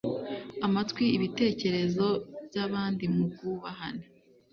[0.65, 2.05] amatwi ibitekerezo
[2.47, 4.05] by abandi mu bwubahane